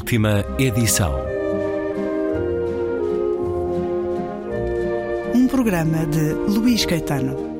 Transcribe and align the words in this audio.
Última 0.00 0.42
edição. 0.58 1.14
Um 5.34 5.46
programa 5.46 6.06
de 6.06 6.32
Luís 6.32 6.86
Caetano. 6.86 7.50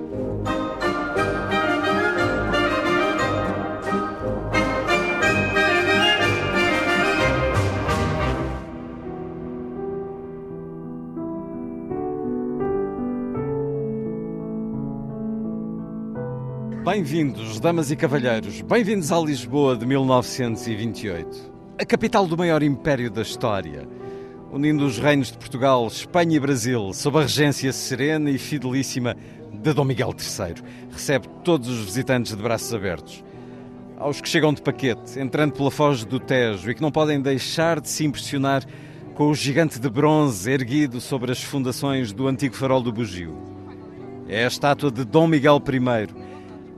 Bem-vindos, 16.83 17.61
damas 17.61 17.91
e 17.91 17.97
cavalheiros, 17.97 18.63
bem-vindos 18.63 19.13
à 19.13 19.21
Lisboa 19.21 19.77
de 19.77 19.87
1928, 19.87 21.50
a 21.81 21.85
capital 21.87 22.27
do 22.27 22.37
maior 22.37 22.63
império 22.63 23.11
da 23.11 23.23
história, 23.23 23.89
unindo 24.53 24.85
os 24.85 24.99
reinos 24.99 25.33
de 25.33 25.39
Portugal, 25.39 25.87
Espanha 25.87 26.37
e 26.37 26.39
Brasil, 26.39 26.93
sob 26.93 27.17
a 27.17 27.23
regência 27.23 27.73
serena 27.73 28.29
e 28.31 28.37
fidelíssima 28.37 29.17
de 29.51 29.73
Dom 29.73 29.87
Miguel 29.87 30.11
III. 30.11 30.63
Recebe 30.91 31.27
todos 31.43 31.71
os 31.71 31.87
visitantes 31.87 32.37
de 32.37 32.43
braços 32.43 32.75
abertos. 32.75 33.25
Aos 33.97 34.21
que 34.21 34.29
chegam 34.29 34.53
de 34.53 34.61
paquete, 34.61 35.19
entrando 35.19 35.55
pela 35.55 35.71
foz 35.71 36.05
do 36.05 36.21
Tejo 36.21 36.71
e 36.71 36.75
que 36.75 36.83
não 36.83 36.93
podem 36.93 37.19
deixar 37.19 37.81
de 37.81 37.89
se 37.89 38.05
impressionar 38.05 38.63
com 39.15 39.29
o 39.29 39.35
gigante 39.35 39.81
de 39.81 39.89
bronze 39.89 40.51
erguido 40.51 41.01
sobre 41.01 41.33
as 41.33 41.43
fundações 41.43 42.13
do 42.13 42.29
antigo 42.29 42.57
farol 42.57 42.83
do 42.83 42.93
Bugio. 42.93 43.39
É 44.29 44.45
a 44.45 44.49
estátua 44.49 44.91
de 44.91 45.03
Dom 45.03 45.27
Miguel 45.27 45.63
I, 45.67 46.09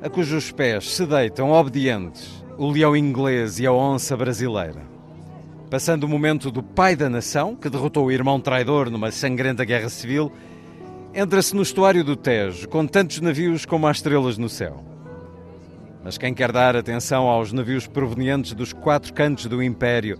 a 0.00 0.08
cujos 0.08 0.52
pés 0.52 0.94
se 0.94 1.04
deitam 1.04 1.50
obedientes 1.50 2.40
o 2.56 2.70
leão 2.70 2.96
inglês 2.96 3.58
e 3.58 3.66
a 3.66 3.72
onça 3.72 4.16
brasileira. 4.16 4.91
Passando 5.72 6.04
o 6.04 6.08
momento 6.08 6.50
do 6.50 6.62
pai 6.62 6.94
da 6.94 7.08
nação, 7.08 7.56
que 7.56 7.70
derrotou 7.70 8.04
o 8.04 8.12
irmão 8.12 8.38
traidor 8.38 8.90
numa 8.90 9.10
sangrenta 9.10 9.64
guerra 9.64 9.88
civil, 9.88 10.30
entra-se 11.14 11.56
no 11.56 11.62
estuário 11.62 12.04
do 12.04 12.14
Tejo, 12.14 12.68
com 12.68 12.86
tantos 12.86 13.22
navios 13.22 13.64
como 13.64 13.86
há 13.86 13.90
estrelas 13.90 14.36
no 14.36 14.50
céu. 14.50 14.84
Mas 16.04 16.18
quem 16.18 16.34
quer 16.34 16.52
dar 16.52 16.76
atenção 16.76 17.26
aos 17.26 17.54
navios 17.54 17.86
provenientes 17.86 18.52
dos 18.52 18.74
quatro 18.74 19.14
cantos 19.14 19.46
do 19.46 19.62
Império, 19.62 20.18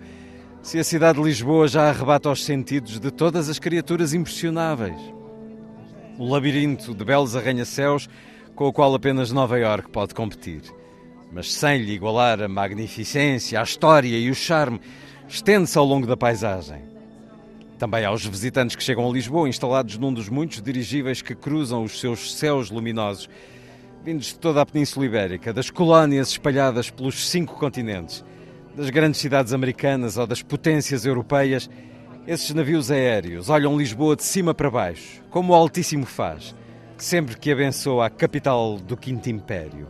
se 0.63 0.79
a 0.79 0.85
cidade 0.85 1.19
de 1.19 1.25
Lisboa 1.27 1.69
já 1.69 1.91
arrebata 1.91 2.31
os 2.31 2.43
sentidos 2.43 2.99
de 2.99 3.11
todas 3.11 3.51
as 3.51 3.59
criaturas 3.59 4.15
impressionáveis? 4.15 4.97
O 6.19 6.31
labirinto 6.31 6.95
de 6.95 7.05
belos 7.05 7.37
arranha-céus 7.37 8.09
com 8.55 8.69
o 8.69 8.73
qual 8.73 8.95
apenas 8.95 9.31
Nova 9.31 9.59
York 9.59 9.91
pode 9.91 10.15
competir. 10.15 10.63
Mas 11.31 11.53
sem 11.53 11.83
lhe 11.83 11.93
igualar 11.93 12.41
a 12.41 12.49
magnificência, 12.49 13.61
a 13.61 13.63
história 13.63 14.17
e 14.19 14.31
o 14.31 14.35
charme, 14.35 14.81
estende-se 15.29 15.77
ao 15.79 15.85
longo 15.85 16.07
da 16.07 16.17
paisagem. 16.17 16.83
Também 17.79 18.05
aos 18.05 18.25
visitantes 18.25 18.77
que 18.77 18.83
chegam 18.83 19.09
a 19.09 19.13
Lisboa, 19.13 19.49
instalados 19.49 19.99
num 19.99 20.13
dos 20.13 20.29
muitos 20.29 20.63
dirigíveis 20.63 21.21
que 21.21 21.35
cruzam 21.35 21.83
os 21.83 21.99
seus 21.99 22.35
céus 22.35 22.71
luminosos, 22.71 23.29
vindos 24.05 24.27
de 24.27 24.39
toda 24.39 24.61
a 24.61 24.67
Península 24.67 25.07
Ibérica, 25.07 25.53
das 25.53 25.71
colónias 25.71 26.29
espalhadas 26.29 26.91
pelos 26.91 27.29
cinco 27.29 27.55
continentes, 27.57 28.25
das 28.77 28.91
grandes 28.91 29.21
cidades 29.21 29.53
americanas 29.53 30.17
ou 30.17 30.27
das 30.27 30.43
potências 30.43 31.05
europeias, 31.05 31.69
esses 32.27 32.55
navios 32.55 32.91
aéreos 32.91 33.49
olham 33.49 33.77
Lisboa 33.77 34.17
de 34.17 34.23
cima 34.23 34.55
para 34.55 34.71
baixo, 34.71 35.23
como 35.31 35.53
o 35.53 35.57
Altíssimo 35.57 36.07
faz 36.07 36.55
sempre 37.03 37.37
que 37.37 37.51
abençoa 37.51 38.07
a 38.07 38.11
capital 38.11 38.79
do 38.79 38.97
Quinto 38.97 39.29
Império. 39.29 39.89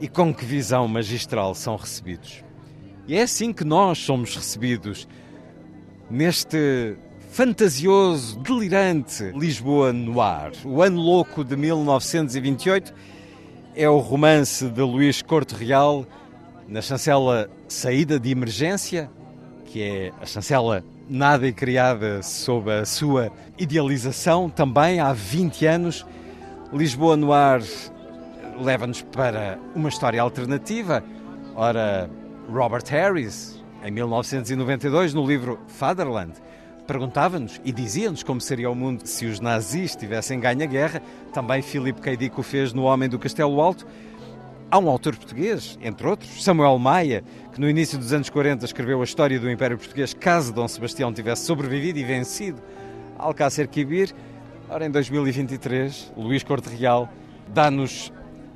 E 0.00 0.08
com 0.08 0.34
que 0.34 0.44
visão 0.44 0.88
magistral 0.88 1.54
são 1.54 1.76
recebidos. 1.76 2.43
E 3.06 3.16
é 3.16 3.22
assim 3.22 3.52
que 3.52 3.64
nós 3.64 3.98
somos 3.98 4.34
recebidos 4.34 5.06
neste 6.10 6.96
fantasioso, 7.30 8.38
delirante 8.38 9.24
Lisboa 9.34 9.92
no 9.92 10.20
ar. 10.20 10.52
O 10.64 10.82
Ano 10.82 11.00
Louco 11.00 11.44
de 11.44 11.56
1928 11.56 12.94
é 13.74 13.88
o 13.88 13.98
romance 13.98 14.68
de 14.68 14.80
Luís 14.80 15.20
Corte 15.20 15.54
Real 15.54 16.06
na 16.68 16.80
chancela 16.80 17.50
Saída 17.68 18.18
de 18.18 18.30
Emergência, 18.30 19.10
que 19.66 19.82
é 19.82 20.12
a 20.20 20.24
chancela 20.24 20.84
nada 21.08 21.46
e 21.46 21.52
criada 21.52 22.22
sob 22.22 22.72
a 22.72 22.84
sua 22.84 23.30
idealização 23.58 24.48
também 24.48 25.00
há 25.00 25.12
20 25.12 25.66
anos 25.66 26.06
Lisboa 26.72 27.16
no 27.16 27.32
ar 27.32 27.62
leva-nos 28.60 29.02
para 29.02 29.58
uma 29.74 29.88
história 29.88 30.20
alternativa. 30.20 31.04
Ora, 31.54 32.10
Robert 32.48 32.84
Harris, 32.88 33.62
em 33.82 33.90
1992, 33.90 35.14
no 35.14 35.26
livro 35.26 35.58
Fatherland, 35.66 36.32
perguntava-nos 36.86 37.60
e 37.64 37.72
dizia-nos 37.72 38.22
como 38.22 38.40
seria 38.40 38.70
o 38.70 38.74
mundo 38.74 39.06
se 39.06 39.26
os 39.26 39.40
nazis 39.40 39.96
tivessem 39.96 40.38
ganho 40.38 40.62
a 40.62 40.66
guerra. 40.66 41.02
Também 41.32 41.62
Philip 41.62 42.00
K. 42.00 42.16
Dick 42.16 42.38
o 42.38 42.42
fez 42.42 42.72
no 42.72 42.84
Homem 42.84 43.08
do 43.08 43.18
Castelo 43.18 43.60
Alto. 43.60 43.86
Há 44.70 44.78
um 44.78 44.88
autor 44.88 45.16
português, 45.16 45.78
entre 45.80 46.06
outros, 46.06 46.42
Samuel 46.42 46.78
Maia, 46.78 47.22
que 47.52 47.60
no 47.60 47.68
início 47.68 47.98
dos 47.98 48.12
anos 48.12 48.28
40 48.28 48.64
escreveu 48.64 49.00
a 49.00 49.04
história 49.04 49.38
do 49.38 49.50
Império 49.50 49.78
Português 49.78 50.12
caso 50.12 50.52
Dom 50.52 50.66
Sebastião 50.66 51.12
tivesse 51.12 51.44
sobrevivido 51.44 51.98
e 51.98 52.04
vencido 52.04 52.60
Alcácer 53.18 53.68
Quibir. 53.68 54.12
Ora, 54.68 54.84
em 54.84 54.90
2023, 54.90 56.12
Luís 56.16 56.42
Corte 56.42 56.68
Real 56.68 57.08
dá-nos 57.48 58.12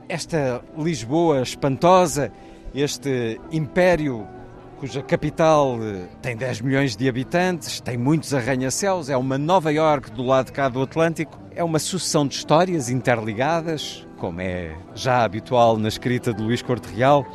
esta 0.09 0.62
Lisboa 0.76 1.43
espantosa, 1.43 2.32
este 2.74 3.40
império 3.50 4.26
cuja 4.78 5.02
capital 5.02 5.78
eh, 5.82 6.06
tem 6.22 6.36
10 6.36 6.60
milhões 6.60 6.96
de 6.96 7.08
habitantes, 7.08 7.80
tem 7.80 7.96
muitos 7.96 8.32
arranha-céus, 8.32 9.10
é 9.10 9.16
uma 9.16 9.36
Nova 9.36 9.72
York 9.72 10.10
do 10.12 10.22
lado 10.22 10.46
de 10.46 10.52
cá 10.52 10.68
do 10.68 10.80
Atlântico, 10.80 11.36
é 11.54 11.64
uma 11.64 11.80
sucessão 11.80 12.26
de 12.26 12.36
histórias 12.36 12.88
interligadas, 12.88 14.06
como 14.18 14.40
é 14.40 14.76
já 14.94 15.24
habitual 15.24 15.76
na 15.76 15.88
escrita 15.88 16.32
de 16.32 16.40
Luís 16.40 16.62
Corte 16.62 16.86
Real. 16.94 17.26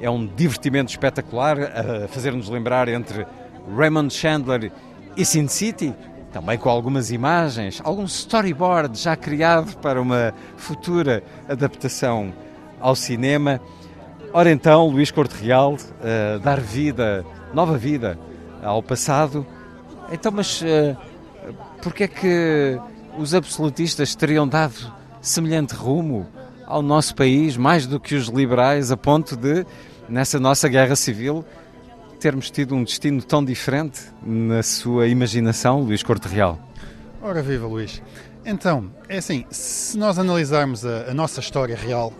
É 0.00 0.08
um 0.08 0.26
divertimento 0.26 0.90
espetacular 0.90 1.58
a 1.60 2.08
fazer-nos 2.08 2.48
lembrar 2.48 2.88
entre 2.88 3.26
Raymond 3.76 4.12
Chandler 4.12 4.72
e 5.16 5.24
Sin 5.24 5.48
City, 5.48 5.94
também 6.32 6.58
com 6.58 6.68
algumas 6.68 7.10
imagens, 7.10 7.80
algum 7.84 8.04
storyboard 8.04 8.98
já 8.98 9.16
criado 9.16 9.76
para 9.78 10.00
uma 10.00 10.32
futura 10.56 11.22
adaptação 11.48 12.32
ao 12.80 12.94
cinema. 12.94 13.60
Ora 14.32 14.50
então, 14.50 14.88
Luís 14.88 15.10
Corte 15.10 15.34
Real, 15.42 15.74
uh, 15.74 16.38
dar 16.40 16.60
vida, 16.60 17.24
nova 17.54 17.78
vida 17.78 18.18
ao 18.62 18.82
passado. 18.82 19.46
Então, 20.12 20.30
mas 20.32 20.60
uh, 20.62 20.96
porquê 21.82 22.04
é 22.04 22.08
que 22.08 22.78
os 23.18 23.34
absolutistas 23.34 24.14
teriam 24.14 24.46
dado 24.46 24.92
semelhante 25.20 25.74
rumo 25.74 26.26
ao 26.66 26.82
nosso 26.82 27.14
país, 27.14 27.56
mais 27.56 27.86
do 27.86 27.98
que 27.98 28.14
os 28.14 28.26
liberais, 28.26 28.90
a 28.90 28.96
ponto 28.96 29.36
de, 29.36 29.64
nessa 30.08 30.38
nossa 30.38 30.68
guerra 30.68 30.96
civil, 30.96 31.44
termos 32.20 32.50
tido 32.50 32.74
um 32.74 32.82
destino 32.82 33.22
tão 33.22 33.44
diferente 33.44 34.00
na 34.22 34.62
sua 34.62 35.06
imaginação, 35.06 35.80
Luís 35.80 36.02
Corte 36.02 36.28
Real? 36.28 36.58
Ora 37.22 37.42
viva, 37.42 37.66
Luís. 37.66 38.02
Então, 38.44 38.90
é 39.08 39.18
assim, 39.18 39.44
se 39.50 39.96
nós 39.98 40.18
analisarmos 40.18 40.84
a, 40.84 41.10
a 41.10 41.14
nossa 41.14 41.40
história 41.40 41.76
real, 41.76 42.12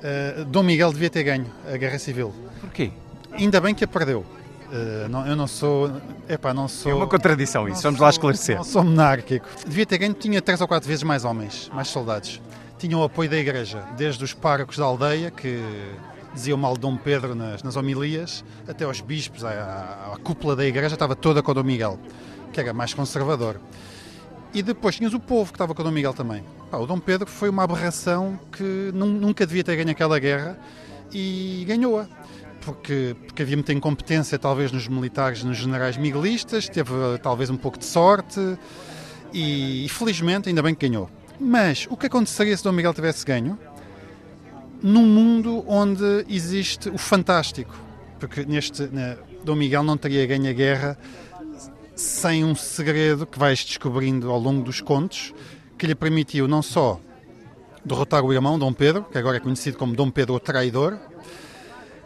uh, 0.00 0.44
Dom 0.46 0.62
Miguel 0.62 0.92
devia 0.92 1.10
ter 1.10 1.22
ganho 1.22 1.46
a 1.72 1.76
Guerra 1.76 1.98
Civil. 1.98 2.34
Porquê? 2.60 2.90
Ainda 3.32 3.60
bem 3.60 3.74
que 3.74 3.84
a 3.84 3.88
perdeu. 3.88 4.20
Uh, 4.20 5.08
não, 5.08 5.26
eu 5.26 5.34
não 5.34 5.46
sou. 5.46 5.90
Epá, 6.28 6.54
não 6.54 6.68
sou. 6.68 6.92
É 6.92 6.94
uma 6.94 7.06
contradição 7.06 7.68
isso, 7.68 7.82
vamos 7.82 7.98
sou, 7.98 8.04
lá 8.04 8.10
esclarecer. 8.10 8.56
Não 8.56 8.64
sou 8.64 8.84
monárquico. 8.84 9.46
Devia 9.66 9.86
ter 9.86 9.98
ganho, 9.98 10.14
tinha 10.14 10.40
três 10.40 10.60
ou 10.60 10.68
quatro 10.68 10.88
vezes 10.88 11.02
mais 11.02 11.24
homens, 11.24 11.70
mais 11.74 11.88
soldados. 11.88 12.40
Tinha 12.78 12.96
o 12.96 13.02
apoio 13.02 13.28
da 13.28 13.36
igreja, 13.36 13.84
desde 13.96 14.22
os 14.24 14.32
párocos 14.32 14.78
da 14.78 14.84
aldeia, 14.84 15.30
que 15.30 15.62
diziam 16.32 16.56
mal 16.56 16.74
de 16.74 16.80
Dom 16.80 16.96
Pedro 16.96 17.34
nas, 17.34 17.62
nas 17.62 17.76
homilias, 17.76 18.44
até 18.66 18.84
aos 18.84 19.00
bispos, 19.00 19.44
a, 19.44 19.50
a, 19.50 20.14
a, 20.14 20.16
cúpula 20.22 20.54
da 20.54 20.64
igreja 20.64 20.94
estava 20.94 21.16
toda 21.16 21.42
com 21.42 21.50
o 21.50 21.54
Dom 21.54 21.64
Miguel, 21.64 21.98
que 22.52 22.60
era 22.60 22.72
mais 22.72 22.94
conservador. 22.94 23.60
E 24.52 24.62
depois 24.62 24.96
tinhas 24.96 25.14
o 25.14 25.20
povo 25.20 25.52
que 25.52 25.56
estava 25.56 25.74
com 25.74 25.82
o 25.82 25.84
Dom 25.84 25.92
Miguel 25.92 26.12
também. 26.12 26.44
Pá, 26.70 26.78
o 26.78 26.86
Dom 26.86 26.98
Pedro 26.98 27.28
foi 27.28 27.48
uma 27.48 27.62
aberração 27.62 28.38
que 28.52 28.90
nunca 28.92 29.46
devia 29.46 29.62
ter 29.62 29.76
ganho 29.76 29.90
aquela 29.90 30.18
guerra 30.18 30.58
e 31.12 31.64
ganhou-a. 31.66 32.06
Porque, 32.60 33.16
porque 33.26 33.42
havia 33.42 33.56
muita 33.56 33.72
incompetência, 33.72 34.38
talvez, 34.38 34.70
nos 34.70 34.86
militares, 34.86 35.42
nos 35.42 35.56
generais 35.56 35.96
miguelistas, 35.96 36.68
teve 36.68 36.92
talvez 37.22 37.48
um 37.48 37.56
pouco 37.56 37.78
de 37.78 37.86
sorte 37.86 38.58
e, 39.32 39.86
e 39.86 39.88
felizmente, 39.88 40.48
ainda 40.48 40.62
bem 40.62 40.74
que 40.74 40.86
ganhou. 40.86 41.08
Mas 41.38 41.86
o 41.88 41.96
que 41.96 42.06
aconteceria 42.06 42.54
se 42.54 42.62
Dom 42.62 42.72
Miguel 42.72 42.92
tivesse 42.92 43.24
ganho? 43.24 43.58
num 44.82 45.06
mundo 45.06 45.64
onde 45.66 46.24
existe 46.28 46.88
o 46.88 46.98
fantástico. 46.98 47.74
Porque 48.18 48.44
neste 48.44 48.82
né, 48.84 49.16
Dom 49.44 49.54
Miguel 49.54 49.82
não 49.82 49.96
teria 49.96 50.26
ganho 50.26 50.48
a 50.48 50.52
guerra 50.52 50.98
sem 52.00 52.44
um 52.44 52.54
segredo 52.54 53.26
que 53.26 53.38
vais 53.38 53.62
descobrindo 53.62 54.30
ao 54.30 54.38
longo 54.38 54.64
dos 54.64 54.80
contos, 54.80 55.34
que 55.76 55.86
lhe 55.86 55.94
permitiu 55.94 56.48
não 56.48 56.62
só 56.62 56.98
derrotar 57.84 58.24
o 58.24 58.32
irmão, 58.32 58.58
Dom 58.58 58.72
Pedro, 58.72 59.04
que 59.04 59.18
agora 59.18 59.36
é 59.36 59.40
conhecido 59.40 59.76
como 59.76 59.94
Dom 59.94 60.10
Pedro 60.10 60.34
o 60.34 60.40
Traidor, 60.40 60.98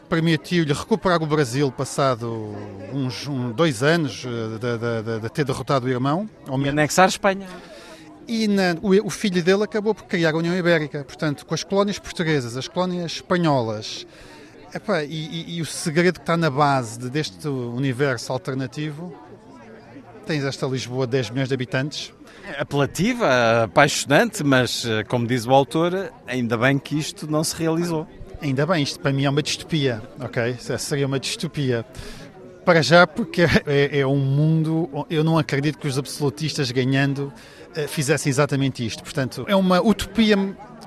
permitiu-lhe 0.09 0.73
recuperar 0.73 1.23
o 1.23 1.27
Brasil 1.27 1.71
passado 1.71 2.57
uns 2.93 3.27
um, 3.29 3.53
dois 3.53 3.83
anos 3.83 4.25
eh, 4.27 4.59
de, 4.59 4.79
de, 4.79 5.21
de, 5.21 5.29
ter 5.31 5.45
derrotado 5.45 5.87
o 5.87 5.89
irmão. 5.89 6.29
E 6.65 6.69
anexar 6.69 7.09
Espanha. 7.09 7.49
E 8.27 8.49
na, 8.49 8.77
o, 8.83 9.07
o, 9.07 9.11
filho 9.11 9.43
dele 9.43 9.63
acabou 9.63 9.95
por 9.95 10.05
criar 10.05 10.35
a 10.35 10.37
União 10.37 10.57
Ibérica. 10.57 11.05
Portanto, 11.05 11.47
com 11.47 11.55
as 11.55 11.63
colónias 11.63 11.99
portuguesas, 11.99 12.57
as 12.57 12.69
colónias 12.69 13.13
espanholas, 13.13 14.07
epá, 14.75 15.05
e, 15.05 15.09
e, 15.09 15.57
e, 15.57 15.63
o 15.63 15.67
segredo 15.67 16.15
que 16.15 16.23
está 16.23 16.37
na 16.37 16.51
base 16.51 17.11
deste 17.11 17.49
universo 17.49 18.33
alternativo, 18.33 19.15
tens 20.25 20.45
esta 20.45 20.67
Lisboa 20.67 21.07
de 21.07 21.13
10 21.13 21.31
milhões 21.31 21.49
de 21.49 21.55
habitantes. 21.55 22.13
É 22.47 22.61
apelativa, 22.61 23.65
apaixonante, 23.65 24.45
mas, 24.45 24.85
eh, 24.85 25.05
como 25.05 25.27
diz 25.27 25.47
o 25.47 25.53
autor, 25.53 26.13
ainda 26.27 26.57
bem 26.57 26.79
que 26.79 26.99
isto 26.99 27.31
não 27.31 27.43
se 27.43 27.57
realizou. 27.57 28.07
Ainda 28.41 28.67
bem, 28.67 28.83
isto 28.83 29.01
para 29.01 29.13
mim 29.13 29.25
é 29.25 29.31
uma 29.31 29.43
distopia, 29.43 30.03
ok? 30.21 30.57
Seria 30.79 31.07
uma 31.07 31.19
distopia. 31.19 31.85
Para 32.65 32.83
já, 32.83 33.07
porque 33.07 33.43
é, 33.67 34.01
é 34.01 34.07
um 34.07 34.17
mundo. 34.17 35.07
Eu 35.09 35.25
não 35.25 35.39
acredito 35.39 35.79
que 35.79 35.87
os 35.87 35.99
absolutistas 35.99 36.71
ganhando 36.71 37.33
eh, 37.77 37.87
fizessem 37.87 38.31
exatamente 38.31 38.85
isto. 38.85 39.03
Portanto, 39.03 39.45
é 39.49 39.57
uma 39.57 39.81
utopia 39.81 40.37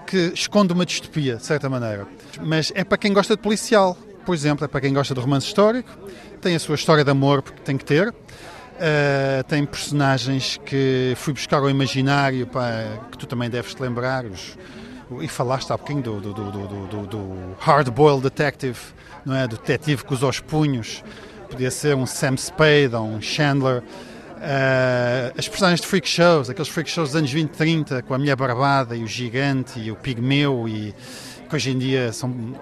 que 0.05 0.31
esconde 0.33 0.73
uma 0.73 0.85
distopia, 0.85 1.35
de 1.35 1.45
certa 1.45 1.69
maneira. 1.69 2.07
Mas 2.41 2.71
é 2.75 2.83
para 2.83 2.97
quem 2.97 3.11
gosta 3.11 3.35
de 3.35 3.41
policial, 3.41 3.97
por 4.25 4.33
exemplo, 4.33 4.63
é 4.65 4.67
para 4.67 4.81
quem 4.81 4.93
gosta 4.93 5.13
de 5.13 5.19
romance 5.19 5.47
histórico, 5.47 5.89
tem 6.41 6.55
a 6.55 6.59
sua 6.59 6.75
história 6.75 7.03
de 7.03 7.11
amor, 7.11 7.41
porque 7.41 7.61
tem 7.61 7.77
que 7.77 7.85
ter. 7.85 8.13
Uh, 8.77 9.43
tem 9.47 9.65
personagens 9.65 10.59
que 10.63 11.13
fui 11.15 11.33
buscar 11.33 11.57
ao 11.57 11.69
imaginário, 11.69 12.45
pá, 12.45 12.69
que 13.11 13.17
tu 13.17 13.25
também 13.25 13.49
deves 13.49 13.73
te 13.73 13.81
lembrar, 13.81 14.23
os, 14.25 14.55
e 15.19 15.27
falaste 15.27 15.71
há 15.71 15.77
pouquinho 15.77 16.03
do, 16.03 16.19
do, 16.19 16.33
do, 16.33 17.07
do, 17.07 17.55
hard-boiled 17.59 18.21
detective, 18.21 18.77
não 19.25 19.35
é? 19.35 19.47
Do 19.47 19.55
detetive 19.55 20.03
usa 20.11 20.27
os 20.27 20.39
punhos. 20.39 21.03
Podia 21.49 21.71
ser 21.71 21.95
um 21.95 22.05
Sam 22.05 22.37
Spade 22.37 22.93
ou 22.93 23.03
um 23.03 23.21
Chandler. 23.21 23.81
Uh, 23.81 25.33
as 25.35 25.47
personagens 25.47 25.81
de 25.81 25.87
freak 25.87 26.07
shows, 26.07 26.47
aqueles 26.49 26.69
freak 26.69 26.89
shows 26.89 27.09
dos 27.09 27.15
anos 27.15 27.31
20 27.31 27.49
e 27.49 27.57
30, 27.57 28.01
com 28.03 28.13
a 28.13 28.17
mulher 28.17 28.35
barbada 28.35 28.95
e 28.95 29.03
o 29.03 29.07
gigante 29.07 29.79
e 29.79 29.91
o 29.91 29.95
pigmeu, 29.95 30.67
e 30.67 30.93
que 31.49 31.55
hoje 31.55 31.71
em 31.71 31.77
dia 31.79 32.13
são 32.13 32.53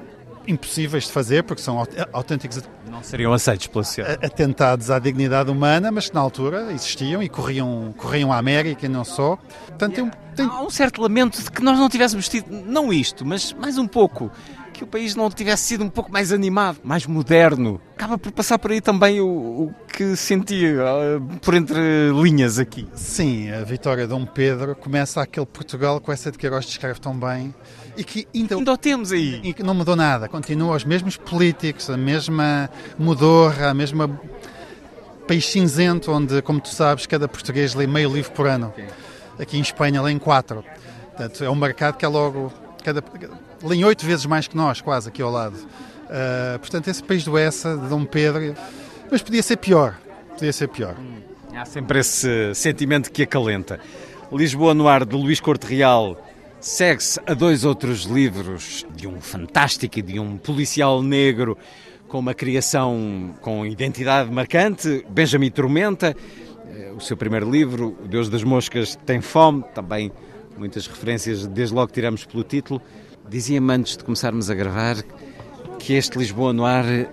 impossíveis 0.48 1.06
de 1.06 1.12
fazer 1.12 1.44
porque 1.44 1.62
são 1.62 1.84
autênticos 2.12 2.62
não 2.90 3.04
seriam 3.04 3.34
aceitos 3.34 3.68
pela 3.68 3.84
sociedade 3.84 4.26
atentados 4.26 4.90
à 4.90 5.00
dignidade 5.00 5.50
humana 5.50 5.92
mas 5.92 6.10
que 6.10 6.16
na 6.16 6.22
altura 6.22 6.72
existiam 6.72 7.22
e 7.22 7.30
corriam 7.30 7.94
corriam 7.98 8.32
à 8.32 8.38
América 8.38 8.86
e 8.86 8.90
não 8.90 9.04
só. 9.04 9.38
Portanto 9.68 9.96
tem, 9.96 10.12
tem... 10.36 10.46
há 10.46 10.62
um 10.62 10.70
certo 10.70 11.02
lamento 11.02 11.42
de 11.42 11.52
que 11.52 11.62
nós 11.64 11.78
não 11.78 11.90
tivéssemos 11.90 12.30
tido 12.30 12.48
não 12.50 12.92
isto 12.92 13.26
mas 13.26 13.54
mais 13.54 13.78
um 13.78 13.88
pouco 13.88 14.32
que 14.76 14.84
o 14.84 14.88
país 14.88 15.16
não 15.16 15.30
tivesse 15.30 15.64
sido 15.64 15.84
um 15.84 15.90
pouco 15.90 16.12
mais 16.12 16.32
animado, 16.32 16.80
mais 16.84 17.06
moderno. 17.06 17.80
Acaba 17.96 18.18
por 18.18 18.32
passar 18.32 18.60
por 18.60 18.72
aí 18.72 18.82
também 18.82 19.22
o, 19.22 19.28
o 19.28 19.76
que 19.88 20.16
sentia 20.16 20.84
uh, 20.84 21.40
por 21.40 21.54
entre 21.54 21.80
linhas 22.22 22.60
aqui. 22.60 22.88
Sim, 22.94 23.50
a 23.52 23.64
vitória 23.64 24.04
de 24.04 24.10
Dom 24.10 24.26
Pedro 24.26 24.76
começa 24.76 25.22
aquele 25.22 25.46
Portugal 25.46 26.02
que 26.02 26.12
essa 26.12 26.32
de 26.32 26.38
Queiroz 26.38 26.66
descreve 26.66 27.00
tão 27.00 27.18
bem 27.18 27.56
e 27.96 28.04
que 28.04 28.28
ainda, 28.36 28.56
ainda 28.56 28.74
o 28.74 28.78
temos 28.78 29.12
aí. 29.12 29.40
E 29.44 29.54
que 29.54 29.64
não 29.64 29.74
mudou 29.74 29.96
nada, 29.96 30.28
continua 30.28 30.76
os 30.76 30.84
mesmos 30.84 31.16
políticos, 31.16 31.90
a 31.90 31.96
mesma 31.96 32.70
modorra, 33.00 33.70
a 33.70 33.74
mesma 33.74 34.20
país 35.26 35.46
cinzento 35.48 36.12
onde, 36.12 36.42
como 36.42 36.60
tu 36.60 36.70
sabes, 36.70 37.06
cada 37.06 37.28
português 37.28 37.74
lê 37.74 37.88
meio 37.88 38.14
livro 38.14 38.32
por 38.32 38.46
ano. 38.46 38.74
Aqui 39.40 39.58
em 39.58 39.62
Espanha 39.62 40.02
lê 40.02 40.12
em 40.12 40.20
quatro. 40.20 40.64
Portanto, 41.12 41.44
é 41.44 41.50
um 41.50 41.56
mercado 41.56 41.98
que 41.98 42.06
é 42.06 42.08
logo 42.08 42.54
cada, 42.84 43.02
lêem 43.66 43.84
oito 43.84 44.06
vezes 44.06 44.26
mais 44.26 44.48
que 44.48 44.56
nós, 44.56 44.80
quase, 44.80 45.10
aqui 45.10 45.22
ao 45.22 45.32
lado. 45.32 45.56
Uh, 45.56 46.60
portanto, 46.60 46.88
esse 46.88 47.04
país 47.04 47.24
do 47.24 47.38
Essa, 47.38 47.76
de 47.76 47.88
Dom 47.88 48.06
Pedro, 48.06 48.54
mas 49.12 49.22
podia 49.22 49.42
ser 49.42 49.58
pior. 49.58 49.98
Podia 50.34 50.54
ser 50.54 50.68
pior. 50.68 50.96
Hum, 51.00 51.22
há 51.56 51.66
sempre 51.66 52.00
esse 52.00 52.54
sentimento 52.54 53.12
que 53.12 53.24
acalenta. 53.24 53.80
Lisboa 54.32 54.74
no 54.74 54.88
ar, 54.88 55.06
de 55.06 55.16
Luís 55.16 55.40
Corte 55.40 55.66
Real, 55.66 56.24
segue-se 56.60 57.20
a 57.26 57.34
dois 57.34 57.64
outros 57.64 58.04
livros 58.04 58.86
de 58.96 59.08
um 59.08 59.20
fantástico 59.20 60.00
e 60.00 60.02
de 60.02 60.20
um 60.20 60.38
policial 60.38 61.02
negro 61.02 61.58
com 62.08 62.20
uma 62.20 62.34
criação 62.34 63.36
com 63.42 63.66
identidade 63.66 64.32
marcante, 64.32 65.06
Benjamin 65.10 65.50
Tormenta, 65.50 66.16
eh, 66.70 66.92
o 66.96 67.00
seu 67.00 67.18
primeiro 67.18 67.50
livro, 67.50 67.98
O 68.04 68.08
Deus 68.08 68.30
das 68.30 68.44
Moscas 68.44 68.96
Tem 69.06 69.22
Fome, 69.22 69.64
também 69.74 70.12
muitas 70.58 70.88
referências, 70.88 71.46
desde 71.48 71.74
logo 71.74 71.92
tiramos 71.92 72.26
pelo 72.26 72.44
título. 72.44 72.82
Dizia-me 73.28 73.74
antes 73.74 73.98
de 73.98 74.04
começarmos 74.04 74.52
a 74.52 74.54
gravar 74.54 74.98
que 75.80 75.94
este 75.94 76.18
Lisboa 76.18 76.54
no 76.54 76.64
ar 76.64 76.86
eh, 76.86 77.10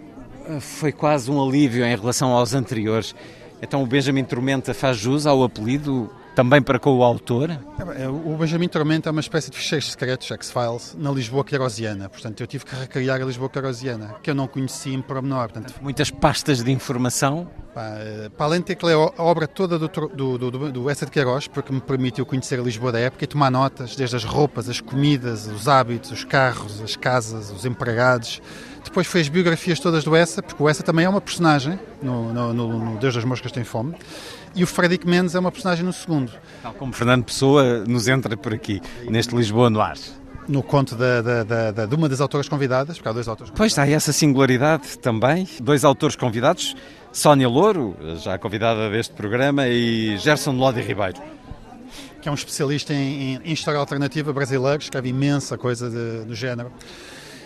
foi 0.61 0.93
quase 0.93 1.31
um 1.31 1.43
alívio 1.43 1.85
em 1.85 1.97
relação 1.97 2.32
aos 2.32 2.53
anteriores. 2.53 3.14
Então 3.62 3.82
o 3.82 3.87
Benjamin 3.87 4.25
Tormenta 4.25 4.75
faz 4.75 4.99
jus 4.99 5.26
ao 5.26 5.43
apelido 5.43 6.11
também 6.34 6.62
para 6.62 6.79
com 6.79 6.99
o 6.99 7.02
autor? 7.02 7.50
É, 7.50 8.08
o 8.08 8.37
Benjamin 8.37 8.69
Tormenta 8.69 9.08
é 9.08 9.12
uma 9.12 9.20
espécie 9.20 9.50
de 9.50 9.56
ficheiros 9.56 9.90
secretos, 9.90 10.26
X-Files, 10.29 10.96
na 10.99 11.11
Lisboa 11.11 11.44
querosiana. 11.44 12.08
Portanto, 12.08 12.40
eu 12.40 12.46
tive 12.46 12.64
que 12.64 12.75
recriar 12.75 13.20
a 13.20 13.25
Lisboa 13.25 13.49
querosiana, 13.49 14.14
que 14.23 14.31
eu 14.31 14.34
não 14.34 14.46
conhecia 14.46 14.94
em 14.94 15.02
pormenor. 15.02 15.50
Portanto, 15.50 15.75
Muitas 15.81 16.11
pastas 16.11 16.62
de 16.62 16.70
informação? 16.70 17.49
Para, 17.75 18.31
para 18.37 18.46
além 18.46 18.61
de 18.61 18.67
ter 18.67 18.75
que 18.75 18.84
ler 18.84 18.94
a 18.94 19.23
obra 19.23 19.46
toda 19.46 19.79
do, 19.79 19.88
do, 19.88 20.38
do, 20.38 20.73
do, 20.73 20.90
Essa 20.90 21.06
de 21.06 21.11
Queiroz, 21.11 21.49
porque 21.49 21.73
me 21.73 21.81
permitiu 21.81 22.26
conhecer 22.26 22.61
a 22.61 22.62
Lisboa 22.62 22.93
da 22.93 22.99
época 22.99 23.25
e 23.25 23.26
tomar 23.26 23.50
notas, 23.50 23.96
desde 23.96 24.14
as 24.14 24.25
roupas, 24.25 24.69
as 24.69 24.81
comidas, 24.81 25.46
os 25.46 25.69
hábitos, 25.69 26.11
os 26.11 26.25
carros, 26.25 26.82
as 26.82 26.96
casas, 26.96 27.50
os 27.50 27.64
empregados. 27.64 28.43
Depois 28.84 29.06
fez 29.06 29.29
biografias 29.29 29.81
todas 29.81 30.05
do 30.05 30.14
Essa, 30.14 30.43
porque 30.43 30.62
o 30.62 30.69
Essa 30.69 30.82
também 30.82 31.06
é 31.06 31.08
uma 31.08 31.20
personagem 31.20 31.79
no, 32.02 32.32
no, 32.32 32.52
no, 32.52 32.79
no 32.79 32.99
Deus 32.99 33.14
das 33.14 33.25
Moscas 33.25 33.52
Tem 33.52 33.64
Fome 33.64 33.94
e 34.55 34.63
o 34.63 34.67
Frederic 34.67 35.07
Mendes 35.07 35.35
é 35.35 35.39
uma 35.39 35.51
personagem 35.51 35.85
no 35.85 35.93
segundo. 35.93 36.33
Tal 36.63 36.75
como 36.75 36.93
Fernando 36.93 37.25
Pessoa 37.25 37.85
nos 37.87 38.09
entra 38.09 38.37
por 38.37 38.53
aqui, 38.53 38.81
neste 39.09 39.35
Lisboa 39.35 39.71
no 39.71 39.81
ar. 39.81 39.97
No 40.49 40.63
conto 40.63 40.97
da, 40.97 41.23
da, 41.23 41.71
da, 41.71 41.87
de 41.87 41.95
uma 41.95 42.09
das 42.09 42.21
autoras 42.21 42.49
convidadas, 42.49 42.97
porque 42.97 43.09
há 43.09 43.13
dois 43.13 43.29
autores 43.29 43.53
Pois 43.57 43.79
há 43.79 43.89
essa 43.89 44.13
singularidade 44.13 44.99
também. 44.99 45.49
Dois 45.61 45.85
autores 45.85 46.17
convidados, 46.17 46.75
Sónia 47.13 47.49
Louro, 47.49 47.97
já 48.17 48.37
convidada 48.39 48.91
deste 48.91 49.15
programa, 49.15 49.69
e 49.69 50.17
Gerson 50.19 50.53
Lodi 50.53 50.81
Ribeiro. 50.81 51.21
Que 52.21 52.29
é 52.29 52.32
um 52.32 52.35
especialista 52.35 52.93
em, 52.93 53.41
em 53.44 53.53
história 53.53 53.79
alternativa 53.79 54.32
brasileiro, 54.32 54.82
escreve 54.82 55.11
imensa 55.11 55.56
coisa 55.56 55.89
de, 55.89 56.25
do 56.25 56.35
género. 56.35 56.73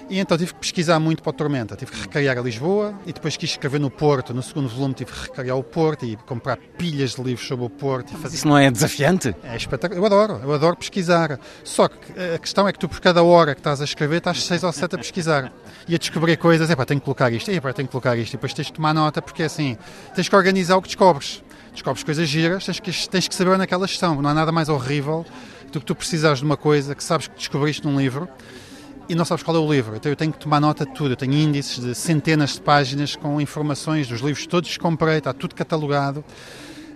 E 0.09 0.21
então 0.21 0.39
tive 0.39 0.55
que 0.55 0.61
pesquisar 0.61 1.01
muito 1.01 1.21
para 1.21 1.31
o 1.31 1.33
Tormenta. 1.33 1.75
Tive 1.75 1.91
que 1.91 2.01
recriar 2.01 2.39
a 2.39 2.41
Lisboa 2.41 2.95
e 3.05 3.13
depois 3.13 3.37
quis 3.37 3.51
escrever 3.51 3.81
no 3.81 3.91
Porto. 3.91 4.33
No 4.33 4.41
segundo 4.41 4.69
volume 4.69 4.95
tive 4.95 5.11
que 5.11 5.21
recriar 5.21 5.57
o 5.57 5.65
Porto 5.65 6.07
e 6.07 6.17
comprar 6.17 6.57
pilhas 6.57 7.17
de 7.17 7.23
livros 7.23 7.47
sobre 7.47 7.65
o 7.65 7.71
Porto. 7.71 8.11
Mas 8.13 8.23
fazer... 8.23 8.37
isso 8.37 8.47
não 8.47 8.57
é 8.57 8.71
desafiante? 8.71 9.35
É 9.43 9.57
espetacular. 9.57 9.99
Eu 9.99 10.07
adoro, 10.07 10.41
eu 10.45 10.53
adoro 10.53 10.77
pesquisar. 10.77 11.41
Só 11.65 11.89
que 11.89 11.97
a 12.35 12.39
questão 12.39 12.69
é 12.69 12.73
que 12.73 12.79
tu, 12.79 12.89
por 12.89 13.01
cada 13.01 13.23
hora 13.25 13.53
que 13.53 13.61
estás 13.61 13.81
a 13.81 13.85
escrever, 13.85 14.19
estás 14.19 14.45
seis 14.45 14.63
ou 14.63 14.73
sete 14.73 14.95
a 14.95 14.99
pesquisar 14.99 15.53
e 15.89 15.95
a 15.97 15.99
descobrir 15.99 16.37
coisas. 16.37 16.71
É 16.71 16.77
pá, 16.77 16.85
tenho 16.85 17.01
que 17.01 17.05
colocar 17.05 17.33
isto, 17.33 17.51
é 17.51 17.61
pá, 17.61 17.73
tenho 17.73 17.89
que 17.89 17.93
colocar 17.93 18.17
isto. 18.17 18.35
E 18.35 18.37
depois 18.37 18.55
tens 18.55 18.67
de 18.67 18.75
tomar 18.75 18.95
nota, 18.95 19.21
porque 19.21 19.43
é 19.43 19.47
assim, 19.47 19.77
tens 20.15 20.29
que 20.29 20.37
organizar 20.37 20.77
o 20.77 20.83
que 20.83 20.89
descobres. 20.89 21.43
Descobres 21.73 22.05
coisas 22.05 22.29
giras, 22.29 22.65
tens 22.65 22.79
que, 22.79 23.09
tens 23.09 23.27
que 23.27 23.35
saber 23.35 23.51
onde 23.51 23.65
é 23.65 23.67
que 23.67 23.75
elas 23.75 23.91
estão. 23.91 24.23
Não 24.23 24.31
há 24.31 24.35
nada 24.35 24.53
mais 24.53 24.69
horrível 24.69 25.27
do 25.73 25.81
que 25.81 25.87
tu 25.87 25.97
precisares 25.97 26.39
de 26.39 26.45
uma 26.45 26.57
coisa 26.57 26.95
que 26.95 27.03
sabes 27.03 27.27
que 27.27 27.35
descobriste 27.35 27.85
num 27.85 27.99
livro 27.99 28.29
e 29.09 29.15
não 29.15 29.25
sabes 29.25 29.43
qual 29.43 29.57
é 29.57 29.61
o 29.61 29.73
livro. 29.73 29.97
Então 29.97 30.11
eu 30.11 30.17
tenho 30.17 30.33
que 30.33 30.39
tomar 30.39 30.61
nota 30.61 30.85
de 30.85 30.93
tudo. 30.93 31.13
Eu 31.13 31.17
tenho 31.17 31.35
índices 31.35 31.83
de 31.83 31.95
centenas 31.95 32.55
de 32.55 32.61
páginas 32.61 33.15
com 33.17 33.41
informações 33.41 34.09
dos 34.09 34.21
livros 34.21 34.47
todos 34.47 34.71
que 34.71 34.79
comprei, 34.79 35.19
está 35.19 35.33
tudo 35.33 35.55
catalogado. 35.55 36.25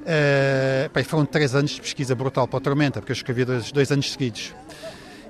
Uh, 0.01 1.05
foram 1.05 1.27
três 1.27 1.55
anos 1.55 1.73
de 1.73 1.81
pesquisa 1.81 2.15
brutal 2.15 2.49
para 2.49 2.59
a 2.59 2.61
Tormenta, 2.61 3.01
porque 3.01 3.13
eu 3.13 3.17
escrevi 3.17 3.45
dois, 3.45 3.71
dois 3.71 3.93
anos 3.93 4.11
seguidos. 4.11 4.55